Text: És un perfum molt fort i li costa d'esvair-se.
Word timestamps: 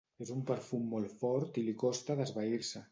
És 0.25 0.29
un 0.35 0.39
perfum 0.51 0.87
molt 0.95 1.13
fort 1.21 1.61
i 1.63 1.67
li 1.69 1.79
costa 1.87 2.19
d'esvair-se. 2.23 2.79